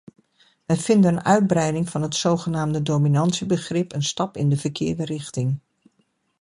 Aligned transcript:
Wij 0.65 0.75
vinden 0.77 1.13
een 1.13 1.23
uitbreiding 1.23 1.89
van 1.89 2.01
het 2.01 2.15
zogenaamde 2.15 2.81
dominantiebegrip 2.81 3.93
een 3.93 4.03
stap 4.03 4.37
in 4.37 4.49
de 4.49 4.57
verkeerde 4.57 5.05
richting. 5.05 5.59